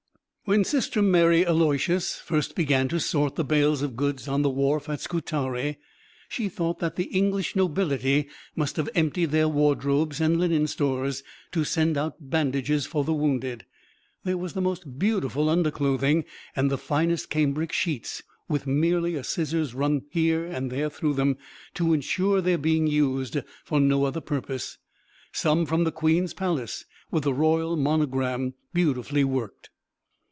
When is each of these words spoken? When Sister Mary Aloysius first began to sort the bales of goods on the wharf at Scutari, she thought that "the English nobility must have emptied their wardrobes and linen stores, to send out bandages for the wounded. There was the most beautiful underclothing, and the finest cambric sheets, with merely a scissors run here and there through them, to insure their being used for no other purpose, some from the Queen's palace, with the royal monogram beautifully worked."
When 0.45 0.65
Sister 0.65 1.01
Mary 1.01 1.45
Aloysius 1.45 2.15
first 2.17 2.55
began 2.55 2.89
to 2.89 2.99
sort 2.99 3.37
the 3.37 3.43
bales 3.45 3.81
of 3.81 3.95
goods 3.95 4.27
on 4.27 4.41
the 4.41 4.49
wharf 4.49 4.89
at 4.89 4.99
Scutari, 4.99 5.77
she 6.27 6.49
thought 6.49 6.79
that 6.79 6.97
"the 6.97 7.05
English 7.05 7.55
nobility 7.55 8.27
must 8.53 8.75
have 8.75 8.89
emptied 8.93 9.27
their 9.31 9.47
wardrobes 9.47 10.19
and 10.19 10.37
linen 10.37 10.67
stores, 10.67 11.23
to 11.53 11.63
send 11.63 11.95
out 11.97 12.15
bandages 12.19 12.85
for 12.85 13.05
the 13.05 13.13
wounded. 13.13 13.65
There 14.25 14.37
was 14.37 14.51
the 14.51 14.59
most 14.59 14.99
beautiful 14.99 15.47
underclothing, 15.47 16.25
and 16.53 16.69
the 16.69 16.77
finest 16.77 17.29
cambric 17.29 17.71
sheets, 17.71 18.21
with 18.49 18.67
merely 18.67 19.15
a 19.15 19.23
scissors 19.23 19.73
run 19.73 20.01
here 20.09 20.43
and 20.43 20.69
there 20.69 20.89
through 20.89 21.13
them, 21.13 21.37
to 21.75 21.93
insure 21.93 22.41
their 22.41 22.57
being 22.57 22.87
used 22.87 23.37
for 23.63 23.79
no 23.79 24.03
other 24.03 24.19
purpose, 24.21 24.77
some 25.31 25.65
from 25.65 25.85
the 25.85 25.93
Queen's 25.93 26.33
palace, 26.33 26.83
with 27.09 27.23
the 27.23 27.33
royal 27.33 27.77
monogram 27.77 28.53
beautifully 28.73 29.23
worked." 29.23 29.69